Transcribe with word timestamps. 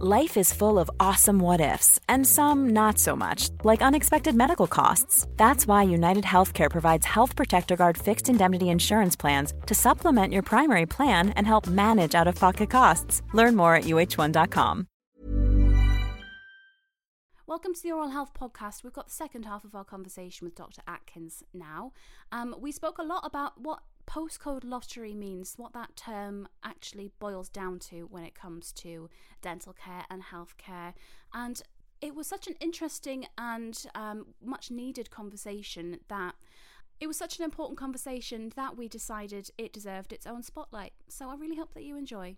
Life 0.00 0.36
is 0.36 0.52
full 0.52 0.80
of 0.80 0.90
awesome 0.98 1.38
what 1.38 1.60
ifs, 1.60 2.00
and 2.08 2.26
some 2.26 2.70
not 2.70 2.98
so 2.98 3.14
much, 3.14 3.50
like 3.62 3.80
unexpected 3.80 4.34
medical 4.34 4.66
costs. 4.66 5.28
That's 5.36 5.68
why 5.68 5.84
United 5.84 6.24
Healthcare 6.24 6.68
provides 6.68 7.06
Health 7.06 7.36
Protector 7.36 7.76
Guard 7.76 7.96
fixed 7.96 8.28
indemnity 8.28 8.70
insurance 8.70 9.14
plans 9.14 9.54
to 9.66 9.74
supplement 9.76 10.32
your 10.32 10.42
primary 10.42 10.84
plan 10.84 11.28
and 11.36 11.46
help 11.46 11.68
manage 11.68 12.16
out 12.16 12.26
of 12.26 12.34
pocket 12.34 12.70
costs. 12.70 13.22
Learn 13.34 13.54
more 13.54 13.76
at 13.76 13.84
uh1.com. 13.84 14.88
Welcome 17.46 17.74
to 17.74 17.80
the 17.80 17.92
Oral 17.92 18.10
Health 18.10 18.32
Podcast. 18.34 18.82
We've 18.82 18.92
got 18.92 19.06
the 19.06 19.12
second 19.12 19.44
half 19.44 19.62
of 19.62 19.76
our 19.76 19.84
conversation 19.84 20.44
with 20.44 20.56
Dr. 20.56 20.82
Atkins 20.88 21.44
now. 21.52 21.92
Um, 22.32 22.56
we 22.58 22.72
spoke 22.72 22.98
a 22.98 23.04
lot 23.04 23.24
about 23.24 23.60
what 23.60 23.84
postcode 24.06 24.64
lottery 24.64 25.14
means, 25.14 25.54
what 25.56 25.72
that 25.72 25.96
term 25.96 26.48
actually 26.62 27.10
boils 27.18 27.48
down 27.48 27.78
to 27.80 28.02
when 28.02 28.24
it 28.24 28.34
comes 28.34 28.72
to 28.72 29.08
dental 29.42 29.72
care 29.72 30.04
and 30.10 30.22
healthcare. 30.24 30.94
And 31.32 31.62
it 32.00 32.14
was 32.14 32.26
such 32.26 32.46
an 32.46 32.54
interesting 32.60 33.26
and 33.38 33.86
um, 33.94 34.34
much 34.42 34.70
needed 34.70 35.10
conversation 35.10 36.00
that 36.08 36.34
it 37.00 37.06
was 37.06 37.16
such 37.16 37.38
an 37.38 37.44
important 37.44 37.78
conversation 37.78 38.52
that 38.56 38.76
we 38.76 38.88
decided 38.88 39.50
it 39.58 39.72
deserved 39.72 40.12
its 40.12 40.26
own 40.26 40.42
spotlight. 40.42 40.92
So 41.08 41.28
I 41.28 41.34
really 41.34 41.56
hope 41.56 41.74
that 41.74 41.82
you 41.82 41.96
enjoy. 41.96 42.36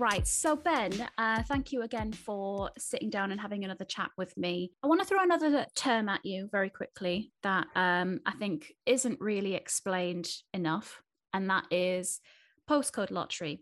Right. 0.00 0.26
So, 0.26 0.56
Ben, 0.56 0.92
uh, 1.18 1.42
thank 1.42 1.72
you 1.72 1.82
again 1.82 2.14
for 2.14 2.70
sitting 2.78 3.10
down 3.10 3.32
and 3.32 3.40
having 3.40 3.66
another 3.66 3.84
chat 3.84 4.10
with 4.16 4.34
me. 4.34 4.72
I 4.82 4.86
want 4.86 5.02
to 5.02 5.06
throw 5.06 5.22
another 5.22 5.66
term 5.74 6.08
at 6.08 6.24
you 6.24 6.48
very 6.50 6.70
quickly 6.70 7.32
that 7.42 7.66
um, 7.74 8.20
I 8.24 8.32
think 8.32 8.72
isn't 8.86 9.20
really 9.20 9.54
explained 9.54 10.30
enough, 10.54 11.02
and 11.34 11.50
that 11.50 11.64
is 11.70 12.20
postcode 12.66 13.10
lottery. 13.10 13.60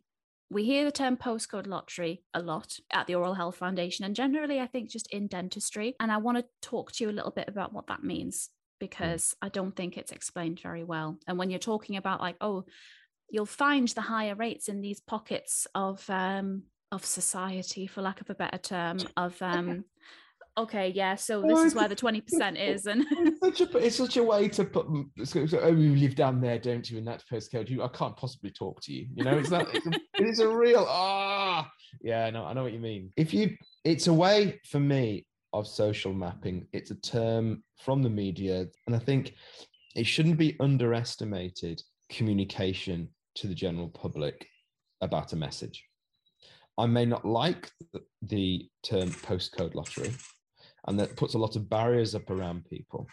We 0.49 0.65
hear 0.65 0.85
the 0.85 0.93
term 0.93 1.17
postcode 1.17 1.67
lottery 1.67 2.23
a 2.33 2.41
lot 2.41 2.77
at 2.93 3.09
the 3.09 3.17
Oral 3.17 3.35
Health 3.35 3.57
Foundation, 3.57 4.05
and 4.05 4.15
generally, 4.15 4.61
I 4.61 4.69
think 4.69 4.93
just 4.93 5.13
in 5.13 5.27
dentistry. 5.27 5.97
And 5.99 6.13
I 6.13 6.19
want 6.19 6.39
to 6.39 6.45
talk 6.63 6.93
to 6.93 7.05
you 7.05 7.11
a 7.11 7.19
little 7.19 7.33
bit 7.33 7.49
about 7.49 7.73
what 7.73 7.89
that 7.89 8.05
means 8.05 8.49
because 8.79 9.35
I 9.43 9.49
don't 9.49 9.75
think 9.75 9.99
it's 9.99 10.13
explained 10.13 10.61
very 10.63 10.85
well. 10.85 11.19
And 11.27 11.37
when 11.37 11.51
you're 11.51 11.59
talking 11.59 11.97
about, 11.97 12.21
like, 12.21 12.37
oh, 12.41 12.65
you'll 13.31 13.47
find 13.47 13.89
the 13.89 14.01
higher 14.01 14.35
rates 14.35 14.69
in 14.69 14.81
these 14.81 15.01
pockets 15.01 15.67
of 15.75 16.09
um, 16.09 16.65
of 16.91 17.05
society, 17.05 17.87
for 17.87 18.03
lack 18.03 18.21
of 18.21 18.31
a 18.31 18.35
better 18.35 18.59
term, 18.59 18.99
of 19.17 19.41
um, 19.43 19.85
okay, 20.57 20.89
yeah, 20.89 21.15
so 21.15 21.43
this 21.43 21.61
is 21.61 21.75
where 21.75 21.89
the 21.89 21.95
twenty 21.95 22.21
percent 22.21 22.57
is, 22.57 22.87
and 22.87 23.05
it's 23.11 23.41
such 23.41 23.61
a 23.61 23.79
it's 23.79 23.97
such 23.97 24.17
a 24.17 24.23
way 24.23 24.49
to 24.49 24.65
put. 24.65 24.87
So, 25.25 25.47
so, 25.47 25.61
oh, 25.61 25.73
you 25.73 25.97
live 25.97 26.15
down 26.15 26.41
there, 26.41 26.59
don't 26.59 26.89
you? 26.89 26.99
In 26.99 27.05
that 27.05 27.25
postcode, 27.31 27.69
you 27.69 27.83
I 27.83 27.89
can't 27.89 28.17
possibly 28.17 28.51
talk 28.51 28.81
to 28.83 28.93
you. 28.93 29.07
You 29.15 29.25
know, 29.25 29.39
it's 29.39 29.51
that 29.51 29.69
it's 29.73 29.87
a, 29.87 29.91
it 30.23 30.29
is 30.29 30.41
a 30.41 30.49
real 30.49 30.87
ah, 30.89 31.71
yeah, 32.01 32.29
no, 32.31 32.45
I 32.45 32.53
know 32.53 32.63
what 32.63 32.73
you 32.73 32.81
mean. 32.81 33.11
If 33.17 33.35
you, 33.35 33.57
it's 33.85 34.07
a 34.07 34.13
way 34.13 34.61
for 34.67 34.81
me 34.81 35.27
of 35.53 35.67
social 35.67 36.13
mapping. 36.13 36.67
It's 36.73 36.91
a 36.91 36.95
term 36.95 37.63
from 37.79 38.03
the 38.03 38.11
media, 38.11 38.67
and 38.87 38.97
I 38.97 38.99
think 38.99 39.35
it 39.95 40.07
shouldn't 40.07 40.39
be 40.39 40.57
underestimated 40.61 41.83
communication 42.11 43.09
to 43.41 43.47
the 43.47 43.55
general 43.55 43.89
public 43.89 44.47
about 45.01 45.33
a 45.33 45.37
message. 45.37 45.85
I 46.77 46.87
may 46.87 47.05
not 47.05 47.25
like 47.25 47.71
the, 48.23 48.69
term 48.85 49.11
postcode 49.11 49.75
lottery, 49.75 50.13
and 50.87 50.99
that 50.99 51.17
puts 51.17 51.35
a 51.35 51.39
lot 51.39 51.57
of 51.57 51.69
barriers 51.69 52.15
up 52.15 52.31
around 52.31 52.65
people. 52.65 53.07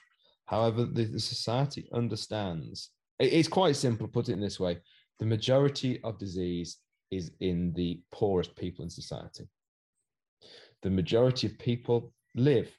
However, 0.45 0.85
the, 0.85 1.19
society 1.19 1.89
understands 1.93 2.91
it, 3.19 3.33
it's 3.33 3.47
quite 3.47 3.75
simple, 3.75 4.07
put 4.07 4.29
it 4.29 4.33
in 4.33 4.41
this 4.41 4.59
way 4.59 4.79
the 5.19 5.25
majority 5.25 6.01
of 6.03 6.19
disease 6.19 6.77
is 7.09 7.31
in 7.39 7.71
the 7.73 8.01
poorest 8.11 8.55
people 8.55 8.83
in 8.83 8.89
society. 8.89 9.47
The 10.81 10.89
majority 10.89 11.47
of 11.47 11.57
people 11.57 12.11
live 12.35 12.69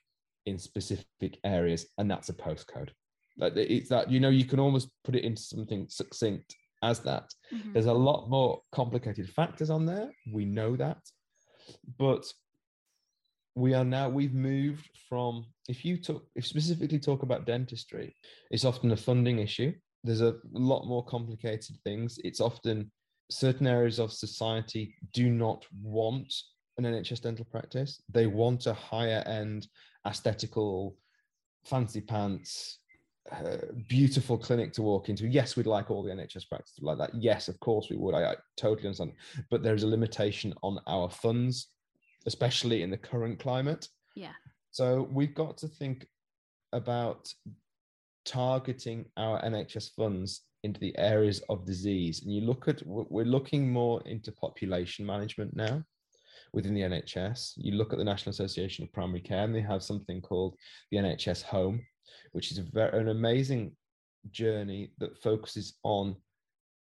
in 0.44 0.58
specific 0.58 1.38
areas, 1.44 1.86
and 1.98 2.10
that's 2.10 2.28
a 2.28 2.34
postcode. 2.34 2.90
Like 3.38 3.56
it's 3.56 3.88
that 3.88 4.10
you 4.10 4.20
know 4.20 4.28
you 4.28 4.44
can 4.44 4.60
almost 4.60 4.88
put 5.04 5.16
it 5.16 5.24
into 5.24 5.42
something 5.42 5.86
succinct 5.88 6.54
as 6.82 7.00
that. 7.00 7.28
Mm-hmm. 7.52 7.72
There's 7.72 7.86
a 7.86 7.92
lot 7.92 8.28
more 8.28 8.60
complicated 8.72 9.28
factors 9.30 9.70
on 9.70 9.86
there. 9.86 10.10
We 10.32 10.44
know 10.44 10.76
that. 10.76 10.98
But 11.98 12.24
we 13.54 13.74
are 13.74 13.84
now, 13.84 14.08
we've 14.08 14.34
moved 14.34 14.88
from, 15.08 15.46
if 15.68 15.84
you 15.84 15.96
talk, 15.96 16.26
if 16.34 16.46
specifically 16.46 16.98
talk 16.98 17.22
about 17.22 17.46
dentistry, 17.46 18.14
it's 18.50 18.64
often 18.64 18.92
a 18.92 18.96
funding 18.96 19.38
issue. 19.38 19.72
There's 20.04 20.20
a 20.20 20.36
lot 20.52 20.86
more 20.86 21.04
complicated 21.04 21.76
things. 21.82 22.18
It's 22.22 22.40
often 22.40 22.90
certain 23.30 23.66
areas 23.66 23.98
of 23.98 24.12
society 24.12 24.94
do 25.12 25.30
not 25.30 25.64
want 25.82 26.32
an 26.78 26.84
NHS 26.84 27.22
dental 27.22 27.46
practice. 27.46 28.00
They 28.12 28.26
want 28.26 28.66
a 28.66 28.74
higher 28.74 29.24
end, 29.26 29.66
aesthetical, 30.06 30.96
fancy 31.64 32.02
pants, 32.02 32.78
uh, 33.32 33.56
beautiful 33.88 34.38
clinic 34.38 34.72
to 34.74 34.82
walk 34.82 35.08
into. 35.08 35.26
Yes, 35.26 35.56
we'd 35.56 35.66
like 35.66 35.90
all 35.90 36.02
the 36.02 36.10
NHS 36.10 36.48
practices 36.48 36.82
like 36.82 36.98
that. 36.98 37.14
Yes, 37.14 37.48
of 37.48 37.58
course 37.60 37.88
we 37.90 37.96
would. 37.96 38.14
I, 38.14 38.32
I 38.32 38.34
totally 38.56 38.86
understand. 38.86 39.12
But 39.50 39.62
there's 39.62 39.82
a 39.82 39.88
limitation 39.88 40.54
on 40.62 40.78
our 40.86 41.10
funds, 41.10 41.68
especially 42.26 42.82
in 42.82 42.90
the 42.90 42.96
current 42.96 43.38
climate. 43.38 43.88
Yeah. 44.14 44.32
So 44.70 45.08
we've 45.10 45.34
got 45.34 45.58
to 45.58 45.68
think 45.68 46.06
about 46.72 47.32
targeting 48.24 49.06
our 49.16 49.40
NHS 49.42 49.94
funds 49.94 50.42
into 50.62 50.80
the 50.80 50.96
areas 50.98 51.42
of 51.48 51.64
disease. 51.64 52.22
And 52.22 52.34
you 52.34 52.42
look 52.42 52.68
at, 52.68 52.82
we're 52.84 53.24
looking 53.24 53.70
more 53.70 54.02
into 54.04 54.32
population 54.32 55.06
management 55.06 55.56
now 55.56 55.82
within 56.52 56.74
the 56.74 56.82
NHS. 56.82 57.52
You 57.56 57.74
look 57.74 57.92
at 57.92 57.98
the 57.98 58.04
National 58.04 58.30
Association 58.30 58.84
of 58.84 58.92
Primary 58.92 59.20
Care, 59.20 59.44
and 59.44 59.54
they 59.54 59.60
have 59.60 59.82
something 59.82 60.20
called 60.20 60.56
the 60.90 60.98
NHS 60.98 61.42
Home, 61.44 61.80
which 62.32 62.50
is 62.50 62.58
a 62.58 62.62
very, 62.62 62.98
an 62.98 63.08
amazing 63.08 63.72
journey 64.30 64.92
that 64.98 65.18
focuses 65.22 65.74
on 65.82 66.16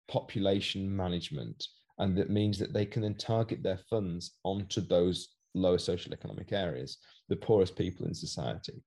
population 0.09 0.95
management. 0.95 1.67
And 1.99 2.17
that 2.19 2.31
means 2.31 2.59
that 2.59 2.73
they 2.73 2.87
can 2.87 3.03
then 3.03 3.15
target 3.15 3.63
their 3.63 3.79
funds 3.91 4.39
onto 4.45 4.81
those 4.81 5.29
lower 5.55 5.79
social 5.79 6.13
economic 6.13 6.53
areas, 6.53 6.99
the 7.29 7.37
poorest 7.37 7.77
people 7.77 8.07
in 8.07 8.15
society. 8.15 8.83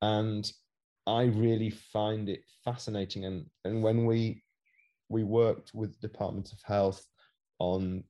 And 0.00 0.50
I 1.06 1.24
really 1.24 1.70
find 1.70 2.28
it 2.28 2.40
fascinating. 2.64 3.24
And, 3.24 3.46
and 3.64 3.82
when 3.82 4.06
we 4.06 4.42
we 5.12 5.22
worked 5.24 5.72
with 5.74 5.92
the 6.00 6.08
Department 6.08 6.52
of 6.52 6.58
Health 6.64 7.04
on 7.58 8.02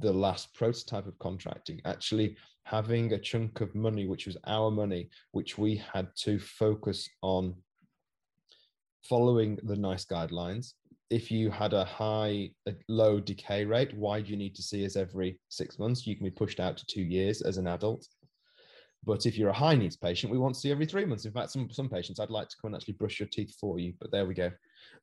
the 0.00 0.12
last 0.12 0.54
prototype 0.54 1.06
of 1.06 1.18
contracting, 1.18 1.80
actually 1.84 2.36
having 2.64 3.12
a 3.12 3.18
chunk 3.18 3.60
of 3.60 3.74
money, 3.74 4.06
which 4.06 4.26
was 4.26 4.36
our 4.46 4.70
money, 4.70 5.08
which 5.32 5.56
we 5.56 5.76
had 5.76 6.08
to 6.16 6.38
focus 6.38 7.08
on 7.22 7.54
following 9.08 9.58
the 9.62 9.76
NICE 9.76 10.04
guidelines. 10.04 10.74
If 11.10 11.30
you 11.30 11.50
had 11.50 11.72
a 11.72 11.84
high, 11.84 12.50
a 12.66 12.74
low 12.88 13.18
decay 13.18 13.64
rate, 13.64 13.96
why 13.96 14.20
do 14.20 14.30
you 14.30 14.36
need 14.36 14.54
to 14.56 14.62
see 14.62 14.84
us 14.84 14.96
every 14.96 15.40
six 15.48 15.78
months? 15.78 16.06
You 16.06 16.14
can 16.14 16.24
be 16.24 16.30
pushed 16.30 16.60
out 16.60 16.76
to 16.76 16.86
two 16.86 17.02
years 17.02 17.40
as 17.40 17.56
an 17.56 17.66
adult. 17.66 18.06
But 19.04 19.24
if 19.24 19.38
you're 19.38 19.48
a 19.48 19.54
high 19.54 19.76
needs 19.76 19.96
patient, 19.96 20.30
we 20.30 20.38
want 20.38 20.54
to 20.54 20.60
see 20.60 20.70
every 20.70 20.84
three 20.84 21.06
months. 21.06 21.24
In 21.24 21.32
fact, 21.32 21.50
some, 21.50 21.70
some 21.70 21.88
patients 21.88 22.20
I'd 22.20 22.28
like 22.30 22.48
to 22.50 22.56
come 22.60 22.74
and 22.74 22.76
actually 22.76 22.94
brush 22.94 23.18
your 23.18 23.28
teeth 23.28 23.54
for 23.58 23.78
you, 23.78 23.94
but 24.00 24.10
there 24.10 24.26
we 24.26 24.34
go. 24.34 24.50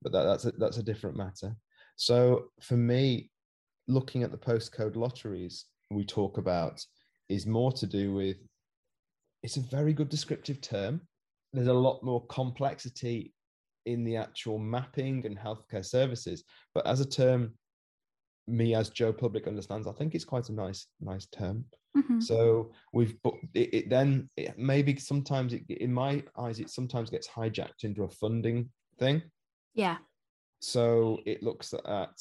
But 0.03 0.11
that, 0.11 0.23
that's 0.23 0.45
a, 0.45 0.51
that's 0.51 0.77
a 0.77 0.83
different 0.83 1.17
matter. 1.17 1.55
So 1.95 2.51
for 2.61 2.77
me, 2.77 3.31
looking 3.87 4.23
at 4.23 4.31
the 4.31 4.37
postcode 4.37 4.95
lotteries 4.95 5.65
we 5.91 6.03
talk 6.03 6.37
about 6.37 6.83
is 7.29 7.45
more 7.45 7.71
to 7.71 7.85
do 7.85 8.13
with 8.13 8.37
it's 9.43 9.57
a 9.57 9.61
very 9.61 9.93
good 9.93 10.09
descriptive 10.09 10.59
term. 10.61 11.01
There's 11.53 11.67
a 11.67 11.73
lot 11.73 12.03
more 12.03 12.25
complexity 12.27 13.33
in 13.85 14.03
the 14.03 14.17
actual 14.17 14.57
mapping 14.57 15.25
and 15.25 15.37
healthcare 15.37 15.85
services, 15.85 16.43
but 16.73 16.85
as 16.87 16.99
a 16.99 17.07
term, 17.07 17.53
me 18.47 18.75
as 18.75 18.89
Joe 18.89 19.13
Public 19.13 19.47
understands, 19.47 19.87
I 19.87 19.91
think 19.91 20.15
it's 20.15 20.25
quite 20.25 20.49
a 20.49 20.53
nice, 20.53 20.87
nice 20.99 21.27
term. 21.27 21.65
Mm-hmm. 21.95 22.19
So 22.19 22.71
we've, 22.93 23.15
but 23.23 23.35
it, 23.53 23.73
it 23.73 23.89
then 23.89 24.29
it 24.35 24.57
maybe 24.57 24.97
sometimes 24.97 25.53
it, 25.53 25.63
in 25.69 25.93
my 25.93 26.23
eyes, 26.37 26.59
it 26.59 26.69
sometimes 26.69 27.09
gets 27.09 27.27
hijacked 27.27 27.83
into 27.83 28.03
a 28.03 28.09
funding 28.09 28.69
thing. 28.99 29.21
Yeah. 29.73 29.97
So 30.59 31.19
it 31.25 31.43
looks 31.43 31.73
at 31.73 32.11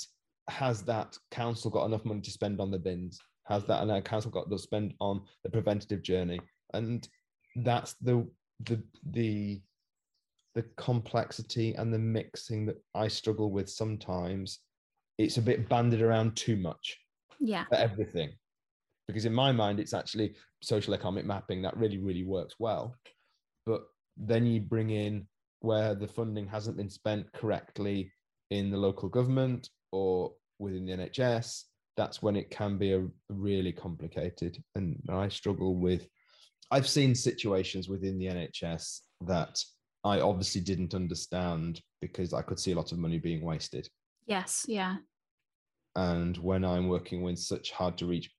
has 0.48 0.82
that 0.82 1.16
council 1.30 1.70
got 1.70 1.86
enough 1.86 2.04
money 2.04 2.20
to 2.20 2.30
spend 2.30 2.60
on 2.60 2.70
the 2.70 2.78
bins? 2.78 3.18
Has 3.46 3.64
that 3.64 3.82
and 3.82 4.04
council 4.04 4.30
got 4.30 4.50
to 4.50 4.58
spend 4.58 4.94
on 5.00 5.22
the 5.42 5.50
preventative 5.50 6.02
journey? 6.02 6.40
And 6.72 7.06
that's 7.56 7.94
the 7.94 8.26
the 8.60 8.82
the 9.10 9.60
the 10.54 10.62
complexity 10.76 11.74
and 11.74 11.92
the 11.92 11.98
mixing 11.98 12.66
that 12.66 12.76
I 12.94 13.08
struggle 13.08 13.50
with 13.50 13.68
sometimes. 13.68 14.60
It's 15.18 15.36
a 15.36 15.42
bit 15.42 15.68
banded 15.68 16.00
around 16.02 16.36
too 16.36 16.56
much 16.56 16.96
Yeah. 17.40 17.64
for 17.66 17.74
everything. 17.76 18.32
Because 19.06 19.26
in 19.26 19.34
my 19.34 19.52
mind, 19.52 19.80
it's 19.80 19.92
actually 19.92 20.34
social 20.62 20.94
economic 20.94 21.26
mapping 21.26 21.60
that 21.62 21.76
really, 21.76 21.98
really 21.98 22.24
works 22.24 22.54
well. 22.58 22.96
But 23.66 23.82
then 24.16 24.46
you 24.46 24.60
bring 24.60 24.90
in 24.90 25.26
where 25.60 25.94
the 25.94 26.08
funding 26.08 26.46
hasn't 26.46 26.76
been 26.76 26.88
spent 26.90 27.30
correctly 27.32 28.12
in 28.50 28.70
the 28.70 28.76
local 28.76 29.08
government 29.08 29.68
or 29.94 30.32
within 30.58 30.86
the 30.86 30.92
NHS, 30.92 31.62
that's 31.96 32.20
when 32.20 32.34
it 32.34 32.50
can 32.50 32.76
be 32.78 32.92
a 32.92 33.06
really 33.28 33.72
complicated. 33.72 34.62
And 34.74 35.00
I 35.08 35.28
struggle 35.28 35.76
with, 35.76 36.08
I've 36.70 36.88
seen 36.88 37.14
situations 37.14 37.88
within 37.88 38.18
the 38.18 38.26
NHS 38.26 39.00
that 39.22 39.62
I 40.02 40.20
obviously 40.20 40.60
didn't 40.60 40.94
understand 40.94 41.80
because 42.00 42.34
I 42.34 42.42
could 42.42 42.58
see 42.58 42.72
a 42.72 42.76
lot 42.76 42.90
of 42.90 42.98
money 42.98 43.18
being 43.18 43.44
wasted. 43.44 43.88
Yes. 44.26 44.64
Yeah. 44.66 44.96
And 45.94 46.36
when 46.38 46.64
I'm 46.64 46.88
working 46.88 47.22
with 47.22 47.38
such 47.38 47.70
hard 47.70 47.96
to 47.98 48.06
reach 48.06 48.30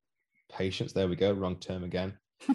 patients, 0.52 0.92
there 0.92 1.08
we 1.08 1.16
go, 1.16 1.32
wrong 1.32 1.56
term 1.56 1.86
again. 1.86 2.14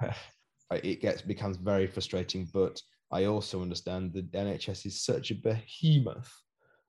it 0.70 1.00
gets 1.00 1.22
becomes 1.22 1.56
very 1.56 1.88
frustrating. 1.88 2.48
But 2.54 2.80
I 3.10 3.24
also 3.24 3.62
understand 3.62 4.12
that 4.12 4.30
NHS 4.30 4.86
is 4.86 5.02
such 5.02 5.32
a 5.32 5.34
behemoth, 5.34 6.32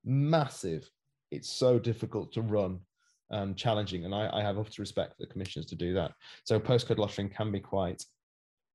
massive. 0.06 0.88
It's 1.32 1.50
so 1.50 1.80
difficult 1.80 2.32
to 2.34 2.42
run 2.42 2.80
and 3.32 3.56
challenging. 3.56 4.06
And 4.06 4.14
I, 4.14 4.30
I 4.34 4.42
have 4.42 4.58
up 4.58 4.70
to 4.70 4.82
respect 4.82 5.16
for 5.16 5.24
the 5.24 5.32
commissioners 5.32 5.68
to 5.68 5.76
do 5.76 5.94
that. 5.94 6.12
So 6.44 6.60
postcode 6.60 6.98
lottering 6.98 7.30
can 7.30 7.52
be 7.52 7.60
quite 7.60 8.04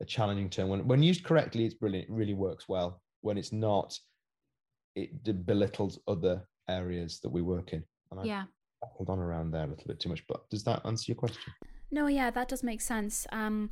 a 0.01 0.05
challenging 0.05 0.51
term. 0.51 0.69
When 0.69 0.87
when 0.87 1.03
used 1.03 1.25
correctly, 1.25 1.65
it's 1.65 1.75
brilliant. 1.75 2.09
It 2.09 2.15
really 2.15 2.35
works 2.35 2.69
well. 2.69 3.01
When 3.23 3.39
it's 3.39 3.53
not, 3.53 3.99
it 4.95 5.47
belittles 5.47 5.99
other 6.07 6.47
areas 6.69 7.21
that 7.21 7.31
we 7.31 7.43
work 7.43 7.73
in. 7.73 7.83
And 8.11 8.21
I 8.21 8.25
yeah. 8.25 8.45
hold 8.83 9.11
on 9.11 9.19
around 9.19 9.51
there 9.51 9.65
a 9.65 9.69
little 9.69 9.87
bit 9.87 10.01
too 10.01 10.09
much. 10.09 10.25
But 10.29 10.49
does 10.51 10.65
that 10.65 10.83
answer 10.85 11.05
your 11.09 11.17
question? 11.17 11.53
No, 11.91 12.07
yeah, 12.07 12.31
that 12.31 12.49
does 12.49 12.63
make 12.63 12.81
sense. 12.81 13.27
Um, 13.33 13.71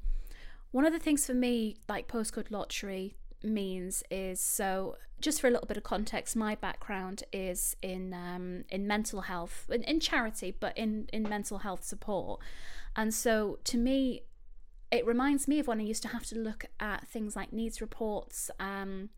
one 0.71 0.87
of 0.87 0.93
the 0.93 0.99
things 0.99 1.27
for 1.27 1.35
me, 1.35 1.77
like 1.89 2.09
postcode 2.09 2.51
lottery 2.51 3.17
means 3.45 4.03
is 4.11 4.41
so 4.41 4.97
just 5.21 5.41
for 5.41 5.47
a 5.47 5.51
little 5.51 5.67
bit 5.67 5.77
of 5.77 5.85
context, 5.85 6.35
my 6.35 6.57
background 6.57 7.23
is 7.33 7.77
in 7.81 8.13
um, 8.13 8.65
in 8.69 8.87
mental 8.87 9.23
health, 9.23 9.71
in, 9.73 9.83
in 9.85 10.01
charity, 10.01 10.55
but 10.59 10.77
in 10.77 11.09
in 11.13 11.23
mental 11.23 11.59
health 11.59 11.85
support, 11.85 12.41
and 12.97 13.15
so 13.15 13.59
to 13.65 13.79
me, 13.79 14.23
it 14.91 15.07
reminds 15.07 15.49
me 15.49 15.59
of 15.59 15.67
when 15.67 15.81
I 15.81 15.85
used 15.85 16.03
to 16.03 16.09
have 16.09 16.27
to 16.27 16.39
look 16.39 16.67
at 16.81 17.09
things 17.09 17.37
like 17.37 17.53
needs 17.53 17.81
reports, 17.81 18.51
um, 18.61 19.11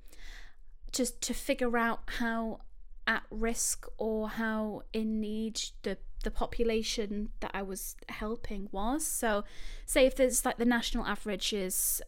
just 0.92 1.20
to 1.22 1.34
figure 1.34 1.76
out 1.76 2.02
how 2.18 2.60
at 3.06 3.22
risk 3.30 3.86
or 3.98 4.28
how 4.28 4.82
in 4.92 5.20
need 5.20 5.60
the 5.82 5.98
the 6.22 6.30
population 6.30 7.28
that 7.40 7.50
I 7.54 7.62
was 7.62 7.96
helping 8.08 8.68
was. 8.72 9.06
So, 9.06 9.44
say 9.86 10.06
if 10.06 10.16
there's 10.16 10.44
like 10.44 10.58
the 10.58 10.64
national 10.64 11.04
average 11.06 11.52
is 11.52 12.02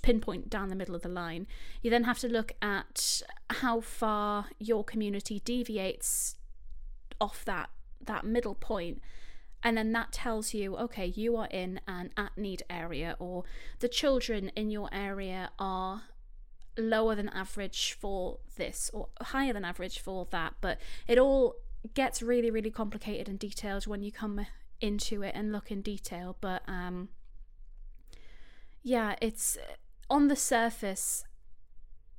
pinpoint 0.00 0.48
down 0.48 0.68
the 0.68 0.76
middle 0.76 0.94
of 0.94 1.02
the 1.02 1.08
line, 1.08 1.46
you 1.82 1.90
then 1.90 2.04
have 2.04 2.18
to 2.20 2.28
look 2.28 2.52
at 2.62 3.22
how 3.50 3.80
far 3.80 4.46
your 4.58 4.84
community 4.84 5.40
deviates 5.44 6.36
off 7.20 7.44
that 7.44 7.70
that 8.04 8.24
middle 8.24 8.54
point 8.56 9.00
and 9.62 9.76
then 9.76 9.92
that 9.92 10.10
tells 10.10 10.52
you 10.52 10.76
okay 10.76 11.06
you 11.06 11.36
are 11.36 11.46
in 11.52 11.78
an 11.86 12.10
at 12.16 12.36
need 12.36 12.64
area 12.68 13.14
or 13.20 13.44
the 13.78 13.86
children 13.86 14.48
in 14.56 14.70
your 14.70 14.88
area 14.92 15.50
are 15.56 16.02
lower 16.78 17.14
than 17.14 17.28
average 17.30 17.96
for 17.98 18.38
this 18.56 18.90
or 18.94 19.08
higher 19.20 19.52
than 19.52 19.64
average 19.64 19.98
for 19.98 20.26
that. 20.30 20.54
But 20.60 20.78
it 21.06 21.18
all 21.18 21.56
gets 21.94 22.22
really 22.22 22.50
really 22.50 22.70
complicated 22.70 23.28
and 23.28 23.38
detailed 23.38 23.86
when 23.86 24.02
you 24.02 24.12
come 24.12 24.46
into 24.80 25.22
it 25.22 25.32
and 25.34 25.52
look 25.52 25.70
in 25.70 25.82
detail. 25.82 26.36
But 26.40 26.62
um 26.66 27.08
yeah 28.82 29.14
it's 29.20 29.58
on 30.12 30.28
the 30.28 30.36
surface 30.36 31.24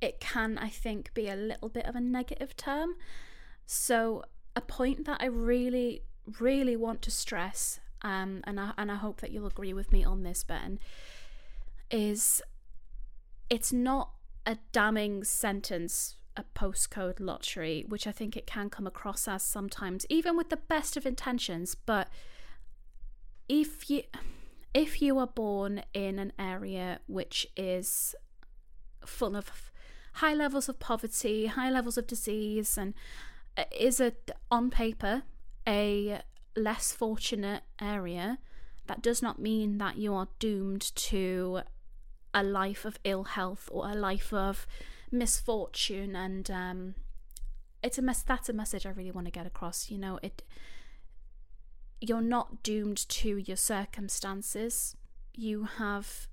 it 0.00 0.20
can 0.20 0.58
i 0.58 0.68
think 0.68 1.14
be 1.14 1.28
a 1.28 1.36
little 1.36 1.68
bit 1.68 1.86
of 1.86 1.94
a 1.94 2.00
negative 2.00 2.56
term 2.56 2.94
so 3.64 4.22
a 4.56 4.60
point 4.60 5.04
that 5.06 5.16
i 5.20 5.26
really 5.26 6.02
really 6.40 6.76
want 6.76 7.00
to 7.00 7.10
stress 7.10 7.80
um 8.02 8.42
and 8.44 8.58
I, 8.58 8.72
and 8.76 8.90
I 8.90 8.96
hope 8.96 9.20
that 9.20 9.30
you'll 9.30 9.46
agree 9.46 9.72
with 9.72 9.92
me 9.92 10.04
on 10.04 10.24
this 10.24 10.42
ben 10.42 10.80
is 11.90 12.42
it's 13.48 13.72
not 13.72 14.10
a 14.44 14.58
damning 14.72 15.22
sentence 15.24 16.16
a 16.36 16.44
postcode 16.54 17.20
lottery, 17.20 17.84
which 17.88 18.08
I 18.08 18.12
think 18.12 18.36
it 18.36 18.46
can 18.46 18.68
come 18.68 18.86
across 18.86 19.28
as 19.28 19.42
sometimes, 19.42 20.04
even 20.08 20.36
with 20.36 20.50
the 20.50 20.56
best 20.56 20.96
of 20.96 21.06
intentions. 21.06 21.74
But 21.74 22.08
if 23.48 23.88
you 23.88 24.02
if 24.74 25.00
you 25.00 25.18
are 25.18 25.26
born 25.26 25.82
in 25.94 26.18
an 26.18 26.32
area 26.38 27.00
which 27.06 27.46
is 27.56 28.14
full 29.06 29.36
of 29.36 29.70
high 30.14 30.34
levels 30.34 30.68
of 30.68 30.78
poverty, 30.78 31.46
high 31.46 31.70
levels 31.70 31.96
of 31.96 32.06
disease, 32.06 32.76
and 32.76 32.92
is 33.78 34.00
a 34.00 34.12
on 34.50 34.70
paper 34.70 35.22
a 35.66 36.20
less 36.56 36.92
fortunate 36.92 37.62
area, 37.80 38.38
that 38.86 39.00
does 39.00 39.22
not 39.22 39.38
mean 39.38 39.78
that 39.78 39.96
you 39.96 40.12
are 40.12 40.28
doomed 40.38 40.94
to 40.94 41.60
a 42.34 42.42
life 42.42 42.84
of 42.84 42.98
ill 43.04 43.24
health 43.24 43.68
or 43.72 43.88
a 43.88 43.94
life 43.94 44.32
of 44.32 44.66
misfortune. 45.10 46.16
And 46.16 46.50
um 46.50 46.94
it's 47.84 47.98
a 47.98 48.02
mess 48.02 48.22
that's 48.22 48.48
a 48.48 48.52
message 48.52 48.86
i 48.86 48.88
really 48.88 49.10
want 49.10 49.26
to 49.26 49.30
get 49.30 49.46
across 49.46 49.90
you 49.90 49.98
know 49.98 50.18
it 50.22 50.42
you're 52.00 52.20
not 52.20 52.62
doomed 52.62 53.08
to 53.08 53.36
your 53.36 53.56
circumstances. 53.56 54.96
You 55.34 55.64
have 55.78 56.28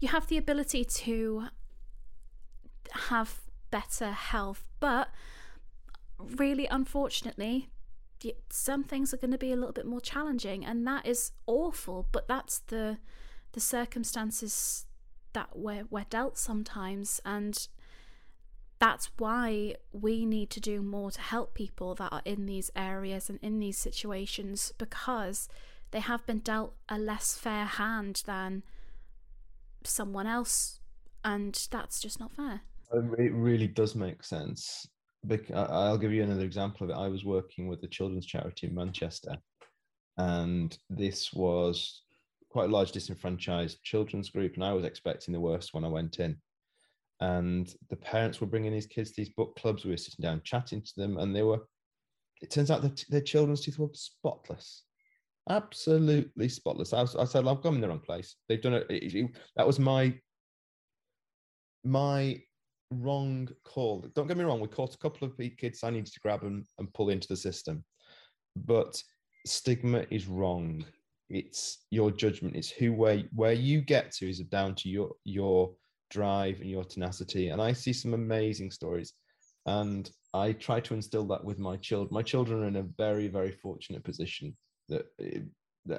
you 0.00 0.08
have 0.08 0.26
the 0.26 0.36
ability 0.36 0.84
to 0.84 1.44
have 2.90 3.42
better 3.70 4.10
health 4.10 4.64
but 4.80 5.08
really 6.18 6.66
unfortunately 6.66 7.70
some 8.50 8.84
things 8.84 9.14
are 9.14 9.16
going 9.16 9.30
to 9.30 9.38
be 9.38 9.52
a 9.52 9.56
little 9.56 9.72
bit 9.72 9.86
more 9.86 10.00
challenging 10.00 10.64
and 10.64 10.86
that 10.86 11.06
is 11.06 11.32
awful 11.46 12.06
but 12.12 12.28
that's 12.28 12.58
the 12.58 12.98
the 13.52 13.60
circumstances 13.60 14.86
that 15.32 15.50
we're, 15.54 15.84
we're 15.90 16.06
dealt 16.10 16.36
sometimes 16.36 17.20
and 17.24 17.68
that's 18.82 19.10
why 19.16 19.76
we 19.92 20.26
need 20.26 20.50
to 20.50 20.58
do 20.58 20.82
more 20.82 21.12
to 21.12 21.20
help 21.20 21.54
people 21.54 21.94
that 21.94 22.08
are 22.10 22.22
in 22.24 22.46
these 22.46 22.68
areas 22.74 23.30
and 23.30 23.38
in 23.40 23.60
these 23.60 23.78
situations 23.78 24.72
because 24.76 25.48
they 25.92 26.00
have 26.00 26.26
been 26.26 26.40
dealt 26.40 26.74
a 26.88 26.98
less 26.98 27.36
fair 27.36 27.64
hand 27.64 28.24
than 28.26 28.64
someone 29.84 30.26
else 30.26 30.80
and 31.24 31.68
that's 31.70 32.00
just 32.00 32.18
not 32.18 32.32
fair. 32.32 32.62
It 32.92 33.32
really 33.32 33.68
does 33.68 33.94
make 33.94 34.24
sense. 34.24 34.84
I'll 35.54 35.96
give 35.96 36.12
you 36.12 36.24
another 36.24 36.44
example 36.44 36.82
of 36.82 36.90
it. 36.90 37.00
I 37.00 37.06
was 37.06 37.24
working 37.24 37.68
with 37.68 37.84
a 37.84 37.88
children's 37.88 38.26
charity 38.26 38.66
in 38.66 38.74
manchester 38.74 39.36
and 40.18 40.76
this 40.90 41.32
was 41.32 42.02
quite 42.50 42.68
a 42.68 42.72
large 42.72 42.90
disenfranchised 42.90 43.80
children's 43.82 44.28
group 44.28 44.54
and 44.56 44.64
i 44.64 44.74
was 44.74 44.84
expecting 44.84 45.32
the 45.32 45.40
worst 45.40 45.72
when 45.72 45.84
i 45.84 45.88
went 45.88 46.18
in 46.18 46.36
and 47.22 47.74
the 47.88 47.96
parents 47.96 48.40
were 48.40 48.46
bringing 48.46 48.72
these 48.72 48.86
kids 48.86 49.10
to 49.10 49.16
these 49.16 49.34
book 49.34 49.56
clubs. 49.56 49.84
We 49.84 49.92
were 49.92 49.96
sitting 49.96 50.22
down 50.22 50.40
chatting 50.44 50.82
to 50.82 50.92
them 50.96 51.18
and 51.18 51.34
they 51.34 51.42
were 51.42 51.60
it 52.40 52.50
turns 52.50 52.70
out 52.70 52.82
that 52.82 53.04
their 53.08 53.20
children's 53.20 53.60
teeth 53.60 53.78
were 53.78 53.88
spotless 53.92 54.82
absolutely 55.50 56.48
spotless. 56.48 56.92
I, 56.92 57.02
was, 57.02 57.16
I 57.16 57.24
said 57.24 57.46
i've 57.46 57.62
gone 57.62 57.74
in 57.74 57.80
the 57.80 57.88
wrong 57.88 57.98
place. 57.98 58.36
They've 58.48 58.62
done 58.62 58.74
it, 58.74 58.86
it, 58.90 59.14
it 59.14 59.30
that 59.56 59.66
was 59.66 59.78
my 59.78 60.14
my 61.84 62.40
wrong 62.90 63.48
call. 63.64 64.06
Don't 64.14 64.28
get 64.28 64.36
me 64.36 64.44
wrong 64.44 64.60
we 64.60 64.68
caught 64.68 64.94
a 64.94 64.98
couple 64.98 65.26
of 65.26 65.36
kids 65.58 65.82
i 65.82 65.90
needed 65.90 66.12
to 66.12 66.20
grab 66.20 66.42
and, 66.42 66.64
and 66.78 66.92
pull 66.94 67.08
into 67.10 67.28
the 67.28 67.36
system 67.36 67.84
but 68.56 69.02
stigma 69.46 70.04
is 70.10 70.26
wrong. 70.26 70.84
It's 71.28 71.86
your 71.90 72.10
judgment. 72.10 72.56
It's 72.56 72.70
who 72.70 72.92
where 72.92 73.22
where 73.34 73.52
you 73.52 73.80
get 73.80 74.12
to 74.12 74.28
is 74.28 74.40
down 74.40 74.74
to 74.76 74.88
your 74.88 75.12
your 75.24 75.72
drive 76.12 76.60
and 76.60 76.70
your 76.70 76.84
tenacity 76.84 77.48
and 77.48 77.60
i 77.60 77.72
see 77.72 77.92
some 77.92 78.14
amazing 78.14 78.70
stories. 78.70 79.12
And 79.66 80.10
i 80.34 80.52
try 80.52 80.78
to 80.80 80.94
instill 80.94 81.26
that 81.28 81.44
with 81.44 81.58
my 81.58 81.76
children 81.76 82.14
my 82.20 82.22
children 82.22 82.62
are 82.62 82.68
in 82.72 82.76
a 82.76 82.90
very 83.04 83.28
very 83.28 83.52
fortunate 83.52 84.04
position 84.04 84.56
that 84.88 85.04
eh, 85.20 85.40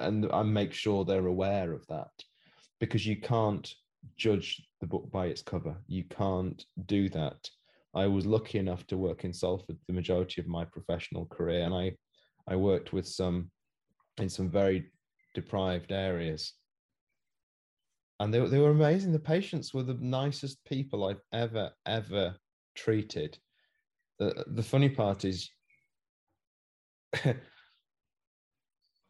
and 0.06 0.30
i 0.32 0.42
make 0.42 0.72
sure 0.72 1.04
they're 1.04 1.34
aware 1.36 1.72
of 1.72 1.86
that 1.88 2.14
because 2.80 3.06
you 3.06 3.16
can't 3.16 3.74
judge 4.16 4.62
the 4.80 4.86
book 4.86 5.10
by 5.10 5.26
its 5.26 5.42
cover. 5.42 5.76
You 5.86 6.04
can't 6.04 6.64
do 6.86 7.08
that. 7.10 7.48
I 7.94 8.06
was 8.06 8.26
lucky 8.26 8.58
enough 8.58 8.86
to 8.88 8.96
work 8.96 9.24
in 9.24 9.32
Salford 9.32 9.78
the 9.86 9.92
majority 9.92 10.40
of 10.40 10.46
my 10.46 10.64
professional 10.64 11.26
career, 11.26 11.64
and 11.64 11.74
I 11.74 11.96
I 12.46 12.56
worked 12.56 12.92
with 12.92 13.06
some 13.06 13.50
in 14.18 14.28
some 14.28 14.50
very 14.50 14.90
deprived 15.34 15.92
areas. 15.92 16.52
And 18.24 18.32
they, 18.32 18.40
they 18.40 18.58
were 18.58 18.70
amazing. 18.70 19.12
The 19.12 19.18
patients 19.18 19.74
were 19.74 19.82
the 19.82 19.98
nicest 20.00 20.64
people 20.64 21.04
I've 21.04 21.20
ever, 21.34 21.70
ever 21.84 22.34
treated. 22.74 23.36
The, 24.18 24.46
the 24.46 24.62
funny 24.62 24.88
part 24.88 25.26
is, 25.26 25.50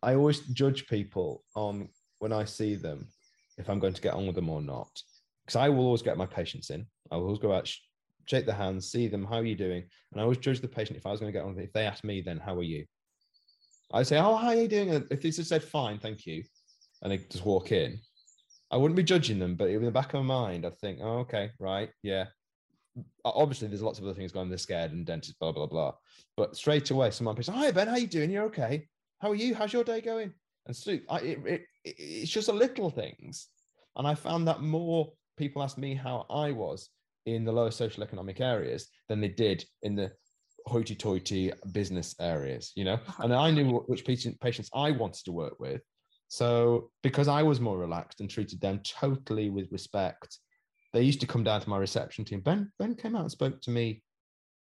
I 0.02 0.14
always 0.16 0.40
judge 0.48 0.88
people 0.88 1.44
on 1.54 1.90
when 2.18 2.32
I 2.32 2.44
see 2.44 2.74
them 2.74 3.06
if 3.56 3.70
I'm 3.70 3.78
going 3.78 3.92
to 3.94 4.02
get 4.02 4.14
on 4.14 4.26
with 4.26 4.34
them 4.34 4.50
or 4.50 4.60
not. 4.60 4.90
Because 5.46 5.54
I 5.54 5.68
will 5.68 5.84
always 5.84 6.02
get 6.02 6.18
my 6.18 6.26
patients 6.26 6.70
in. 6.70 6.84
I 7.12 7.16
will 7.16 7.26
always 7.26 7.38
go 7.38 7.52
out, 7.52 7.72
shake 8.26 8.46
their 8.46 8.56
hands, 8.56 8.90
see 8.90 9.06
them, 9.06 9.24
how 9.24 9.36
are 9.36 9.44
you 9.44 9.54
doing? 9.54 9.84
And 10.10 10.20
I 10.20 10.24
always 10.24 10.38
judge 10.38 10.60
the 10.60 10.66
patient 10.66 10.98
if 10.98 11.06
I 11.06 11.12
was 11.12 11.20
going 11.20 11.32
to 11.32 11.38
get 11.38 11.44
on 11.44 11.54
with 11.54 11.62
it. 11.62 11.68
If 11.68 11.72
they 11.72 11.86
ask 11.86 12.02
me, 12.02 12.20
then 12.20 12.40
how 12.40 12.56
are 12.56 12.64
you? 12.64 12.84
I 13.92 14.02
say, 14.02 14.18
"Oh, 14.18 14.34
how 14.34 14.48
are 14.48 14.56
you 14.56 14.66
doing?" 14.66 14.90
And 14.90 15.06
if 15.12 15.22
they 15.22 15.30
just 15.30 15.48
said, 15.48 15.62
"Fine, 15.62 16.00
thank 16.00 16.26
you," 16.26 16.42
and 17.02 17.12
they 17.12 17.18
just 17.18 17.44
walk 17.44 17.70
in, 17.70 18.00
I 18.74 18.76
wouldn't 18.76 18.96
be 18.96 19.04
judging 19.04 19.38
them, 19.38 19.54
but 19.54 19.70
in 19.70 19.84
the 19.84 19.90
back 19.92 20.14
of 20.14 20.24
my 20.24 20.34
mind, 20.34 20.66
I'd 20.66 20.76
think, 20.78 20.98
"Oh, 21.00 21.18
okay, 21.18 21.52
right, 21.60 21.90
yeah." 22.02 22.24
Obviously, 23.24 23.68
there's 23.68 23.82
lots 23.82 24.00
of 24.00 24.04
other 24.04 24.14
things 24.14 24.32
going. 24.32 24.48
They're 24.48 24.58
scared 24.58 24.90
and 24.90 25.06
dentist, 25.06 25.38
blah 25.38 25.52
blah 25.52 25.66
blah. 25.66 25.92
But 26.36 26.56
straight 26.56 26.90
away, 26.90 27.12
someone 27.12 27.36
says, 27.36 27.54
"Hi 27.54 27.70
Ben, 27.70 27.86
how 27.86 27.94
you 27.94 28.08
doing? 28.08 28.32
You're 28.32 28.46
okay? 28.46 28.88
How 29.20 29.30
are 29.30 29.36
you? 29.36 29.54
How's 29.54 29.72
your 29.72 29.84
day 29.84 30.00
going?" 30.00 30.34
And 30.66 30.74
so 30.74 30.98
I, 31.08 31.18
it, 31.20 31.38
it, 31.46 31.62
it's 31.84 32.32
just 32.32 32.48
a 32.48 32.52
little 32.52 32.90
things, 32.90 33.46
and 33.94 34.08
I 34.08 34.16
found 34.16 34.48
that 34.48 34.60
more 34.60 35.12
people 35.36 35.62
asked 35.62 35.78
me 35.78 35.94
how 35.94 36.26
I 36.28 36.50
was 36.50 36.90
in 37.26 37.44
the 37.44 37.52
lower 37.52 37.70
social 37.70 38.02
economic 38.02 38.40
areas 38.40 38.88
than 39.08 39.20
they 39.20 39.28
did 39.28 39.64
in 39.82 39.94
the 39.94 40.10
hoity-toity 40.66 41.52
business 41.72 42.16
areas, 42.20 42.72
you 42.74 42.84
know, 42.84 42.94
uh-huh. 42.94 43.22
and 43.22 43.34
I 43.34 43.52
knew 43.52 43.84
which 43.86 44.04
patient, 44.04 44.40
patients 44.40 44.70
I 44.74 44.90
wanted 44.90 45.24
to 45.26 45.32
work 45.32 45.60
with. 45.60 45.80
So 46.34 46.90
because 47.04 47.28
I 47.28 47.44
was 47.44 47.60
more 47.60 47.78
relaxed 47.78 48.20
and 48.20 48.28
treated 48.28 48.60
them 48.60 48.80
totally 48.82 49.50
with 49.50 49.70
respect, 49.70 50.38
they 50.92 51.02
used 51.02 51.20
to 51.20 51.28
come 51.28 51.44
down 51.44 51.60
to 51.60 51.70
my 51.70 51.78
reception 51.78 52.24
team. 52.24 52.40
Ben 52.40 52.72
Ben 52.76 52.96
came 52.96 53.14
out 53.14 53.22
and 53.22 53.30
spoke 53.30 53.60
to 53.62 53.70
me 53.70 54.02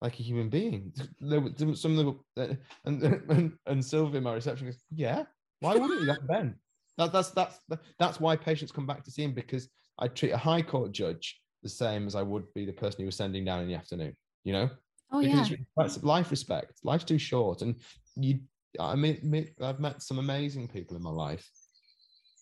like 0.00 0.20
a 0.20 0.22
human 0.22 0.48
being. 0.48 0.92
There 1.20 1.40
were 1.40 1.74
some 1.74 1.98
of 1.98 2.16
the 2.36 2.42
uh, 2.42 2.54
and 2.84 3.02
and, 3.02 3.52
and 3.66 3.84
Sylvia, 3.84 4.20
my 4.20 4.34
reception 4.34 4.68
goes, 4.68 4.80
yeah. 4.94 5.24
Why 5.58 5.74
wouldn't 5.74 6.02
you? 6.02 6.06
That's 6.06 6.22
Ben. 6.28 6.54
That, 6.98 7.12
that's 7.12 7.30
that's 7.30 7.58
that's 7.98 8.20
why 8.20 8.36
patients 8.36 8.70
come 8.70 8.86
back 8.86 9.02
to 9.02 9.10
see 9.10 9.24
him 9.24 9.34
because 9.34 9.68
I 9.98 10.06
treat 10.06 10.30
a 10.30 10.38
high 10.38 10.62
court 10.62 10.92
judge 10.92 11.40
the 11.64 11.68
same 11.68 12.06
as 12.06 12.14
I 12.14 12.22
would 12.22 12.44
be 12.54 12.64
the 12.64 12.72
person 12.72 13.00
who 13.00 13.06
was 13.06 13.16
sending 13.16 13.44
down 13.44 13.62
in 13.62 13.66
the 13.66 13.74
afternoon. 13.74 14.14
You 14.44 14.52
know, 14.52 14.70
Oh 15.10 15.20
because 15.20 15.50
yeah, 15.50 15.56
that's 15.76 16.04
life 16.04 16.30
respect. 16.30 16.74
Life's 16.84 17.02
too 17.02 17.18
short, 17.18 17.62
and 17.62 17.74
you. 18.14 18.38
I 18.78 18.94
mean, 18.94 19.48
I've 19.62 19.80
met 19.80 20.02
some 20.02 20.18
amazing 20.18 20.68
people 20.68 20.96
in 20.98 21.02
my 21.02 21.10
life, 21.10 21.48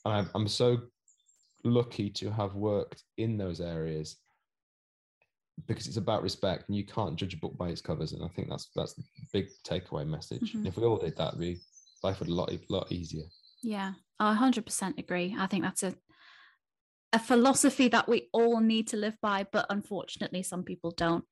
and 0.04 0.28
I'm 0.34 0.48
so 0.48 0.78
lucky 1.64 2.10
to 2.10 2.30
have 2.30 2.54
worked 2.54 3.02
in 3.16 3.36
those 3.36 3.60
areas 3.60 4.16
because 5.66 5.86
it's 5.86 5.96
about 5.96 6.22
respect, 6.22 6.68
and 6.68 6.76
you 6.76 6.84
can't 6.84 7.16
judge 7.16 7.34
a 7.34 7.38
book 7.38 7.56
by 7.56 7.68
its 7.68 7.80
covers. 7.80 8.12
And 8.12 8.24
I 8.24 8.28
think 8.28 8.48
that's 8.48 8.70
that's 8.74 8.94
the 8.94 9.04
big 9.32 9.48
takeaway 9.66 10.06
message. 10.06 10.52
Mm-hmm. 10.52 10.66
If 10.66 10.76
we 10.76 10.84
all 10.84 10.98
did 10.98 11.16
that, 11.16 11.38
be 11.38 11.58
life 12.02 12.20
would 12.20 12.26
be 12.26 12.32
a 12.32 12.36
lot 12.36 12.52
lot 12.68 12.90
easier. 12.90 13.24
Yeah, 13.62 13.92
I 14.20 14.36
100% 14.36 14.98
agree. 14.98 15.34
I 15.38 15.46
think 15.46 15.64
that's 15.64 15.82
a 15.82 15.94
a 17.12 17.18
philosophy 17.18 17.88
that 17.88 18.08
we 18.08 18.28
all 18.32 18.60
need 18.60 18.88
to 18.88 18.96
live 18.96 19.16
by, 19.22 19.46
but 19.52 19.66
unfortunately, 19.70 20.42
some 20.42 20.64
people 20.64 20.90
don't 20.90 21.24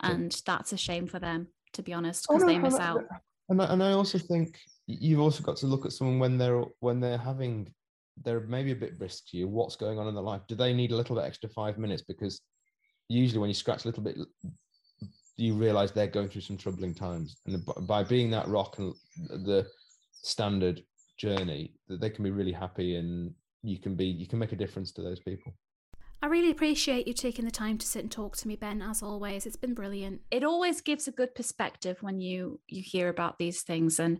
and 0.00 0.40
that's 0.46 0.72
a 0.72 0.76
shame 0.76 1.06
for 1.06 1.18
them 1.18 1.48
to 1.72 1.82
be 1.82 1.92
honest 1.92 2.26
because 2.28 2.42
oh, 2.42 2.46
no, 2.46 2.52
they 2.52 2.58
miss 2.58 2.78
out 2.78 3.02
and 3.48 3.62
I, 3.62 3.72
and 3.72 3.82
I 3.82 3.92
also 3.92 4.18
think 4.18 4.58
you've 4.86 5.20
also 5.20 5.42
got 5.42 5.56
to 5.58 5.66
look 5.66 5.86
at 5.86 5.92
someone 5.92 6.18
when 6.18 6.38
they're 6.38 6.64
when 6.80 7.00
they're 7.00 7.18
having 7.18 7.72
they're 8.24 8.40
maybe 8.40 8.72
a 8.72 8.76
bit 8.76 8.98
brisk 8.98 9.28
to 9.28 9.36
you 9.36 9.48
what's 9.48 9.76
going 9.76 9.98
on 9.98 10.08
in 10.08 10.14
their 10.14 10.22
life 10.22 10.42
do 10.48 10.54
they 10.54 10.72
need 10.72 10.92
a 10.92 10.96
little 10.96 11.16
bit 11.16 11.24
extra 11.24 11.48
five 11.48 11.78
minutes 11.78 12.02
because 12.02 12.40
usually 13.08 13.38
when 13.38 13.48
you 13.48 13.54
scratch 13.54 13.84
a 13.84 13.88
little 13.88 14.02
bit 14.02 14.16
you 15.36 15.54
realize 15.54 15.92
they're 15.92 16.06
going 16.06 16.28
through 16.28 16.40
some 16.40 16.56
troubling 16.56 16.94
times 16.94 17.36
and 17.46 17.64
by 17.86 18.02
being 18.02 18.30
that 18.30 18.48
rock 18.48 18.78
and 18.78 18.94
the 19.46 19.66
standard 20.12 20.82
journey 21.16 21.74
that 21.88 22.00
they 22.00 22.10
can 22.10 22.24
be 22.24 22.30
really 22.30 22.52
happy 22.52 22.96
and 22.96 23.32
you 23.62 23.78
can 23.78 23.94
be 23.94 24.06
you 24.06 24.26
can 24.26 24.38
make 24.38 24.52
a 24.52 24.56
difference 24.56 24.92
to 24.92 25.02
those 25.02 25.20
people 25.20 25.52
I 26.20 26.26
really 26.26 26.50
appreciate 26.50 27.06
you 27.06 27.14
taking 27.14 27.44
the 27.44 27.50
time 27.50 27.78
to 27.78 27.86
sit 27.86 28.02
and 28.02 28.10
talk 28.10 28.36
to 28.38 28.48
me, 28.48 28.56
Ben, 28.56 28.82
as 28.82 29.04
always. 29.04 29.46
It's 29.46 29.54
been 29.54 29.74
brilliant. 29.74 30.22
It 30.32 30.42
always 30.42 30.80
gives 30.80 31.06
a 31.06 31.12
good 31.12 31.32
perspective 31.32 31.98
when 32.00 32.20
you 32.20 32.58
you 32.66 32.82
hear 32.82 33.08
about 33.08 33.38
these 33.38 33.62
things. 33.62 34.00
And 34.00 34.18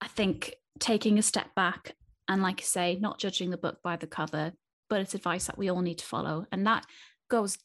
I 0.00 0.08
think 0.08 0.56
taking 0.80 1.18
a 1.18 1.22
step 1.22 1.54
back 1.54 1.94
and 2.32 2.42
like 2.42 2.60
I 2.60 2.64
say, 2.64 2.98
not 3.00 3.18
judging 3.18 3.50
the 3.50 3.58
book 3.58 3.82
by 3.82 3.96
the 3.96 4.06
cover, 4.06 4.52
but 4.88 5.00
it's 5.00 5.14
advice 5.14 5.46
that 5.46 5.58
we 5.58 5.68
all 5.68 5.82
need 5.82 5.98
to 5.98 6.04
follow. 6.04 6.46
And 6.50 6.66
that 6.66 6.86
goes 7.28 7.58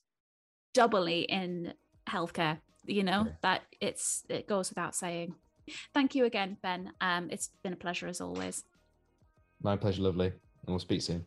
doubly 0.74 1.22
in 1.22 1.74
healthcare, 2.08 2.60
you 2.86 3.04
know, 3.04 3.24
yeah. 3.26 3.32
that 3.42 3.62
it's 3.80 4.24
it 4.30 4.48
goes 4.48 4.70
without 4.70 4.96
saying. 4.96 5.36
Thank 5.94 6.16
you 6.16 6.26
again, 6.26 6.58
Ben. 6.62 6.92
Um, 7.02 7.30
it's 7.30 7.50
been 7.64 7.74
a 7.74 7.78
pleasure 7.78 8.08
as 8.08 8.22
always. 8.22 8.64
My 9.62 9.76
pleasure, 9.76 10.02
lovely. 10.02 10.28
And 10.28 10.36
we'll 10.68 10.80
speak 10.80 11.02
soon. 11.02 11.26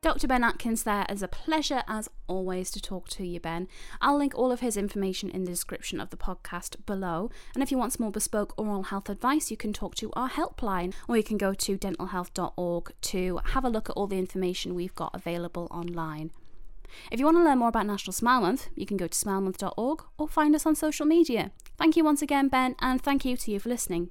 Dr. 0.00 0.28
Ben 0.28 0.44
Atkins 0.44 0.84
there 0.84 1.04
is 1.08 1.24
a 1.24 1.28
pleasure 1.28 1.82
as 1.88 2.08
always 2.28 2.70
to 2.70 2.80
talk 2.80 3.08
to 3.08 3.26
you, 3.26 3.40
Ben. 3.40 3.66
I'll 4.00 4.16
link 4.16 4.32
all 4.36 4.52
of 4.52 4.60
his 4.60 4.76
information 4.76 5.28
in 5.28 5.42
the 5.42 5.50
description 5.50 6.00
of 6.00 6.10
the 6.10 6.16
podcast 6.16 6.76
below. 6.86 7.32
And 7.52 7.64
if 7.64 7.72
you 7.72 7.78
want 7.78 7.94
some 7.94 8.04
more 8.04 8.12
bespoke 8.12 8.54
oral 8.56 8.84
health 8.84 9.08
advice, 9.08 9.50
you 9.50 9.56
can 9.56 9.72
talk 9.72 9.96
to 9.96 10.12
our 10.12 10.30
helpline 10.30 10.94
or 11.08 11.16
you 11.16 11.24
can 11.24 11.36
go 11.36 11.52
to 11.52 11.76
dentalhealth.org 11.76 12.92
to 13.00 13.40
have 13.46 13.64
a 13.64 13.68
look 13.68 13.90
at 13.90 13.96
all 13.96 14.06
the 14.06 14.18
information 14.18 14.76
we've 14.76 14.94
got 14.94 15.10
available 15.14 15.66
online. 15.72 16.30
If 17.10 17.18
you 17.18 17.24
want 17.24 17.38
to 17.38 17.42
learn 17.42 17.58
more 17.58 17.68
about 17.68 17.86
National 17.86 18.12
Smile 18.12 18.42
Month, 18.42 18.68
you 18.76 18.86
can 18.86 18.96
go 18.96 19.08
to 19.08 19.18
smilemonth.org 19.18 20.04
or 20.16 20.28
find 20.28 20.54
us 20.54 20.64
on 20.64 20.76
social 20.76 21.06
media. 21.06 21.50
Thank 21.76 21.96
you 21.96 22.04
once 22.04 22.22
again, 22.22 22.46
Ben, 22.46 22.76
and 22.78 23.02
thank 23.02 23.24
you 23.24 23.36
to 23.36 23.50
you 23.50 23.58
for 23.58 23.68
listening. 23.68 24.10